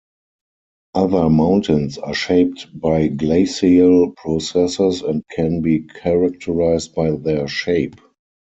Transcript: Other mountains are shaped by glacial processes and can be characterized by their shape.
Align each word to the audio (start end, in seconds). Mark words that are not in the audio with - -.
Other 0.95 1.29
mountains 1.29 1.99
are 1.99 2.15
shaped 2.15 2.65
by 2.81 3.05
glacial 3.05 4.09
processes 4.13 5.03
and 5.03 5.23
can 5.27 5.61
be 5.61 5.81
characterized 5.81 6.95
by 6.95 7.11
their 7.11 7.47
shape. 7.47 7.97